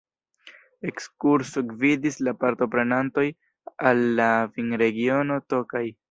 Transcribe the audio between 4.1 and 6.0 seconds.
la vinregiono Tokaj.